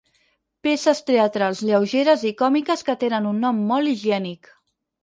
Peces 0.67 1.01
teatrals 1.09 1.61
lleugeres 1.69 2.27
i 2.31 2.35
còmiques 2.43 2.85
que 2.89 2.99
tenen 3.05 3.33
un 3.35 3.47
nom 3.49 3.65
molt 3.75 3.95
higiènic. 3.97 4.53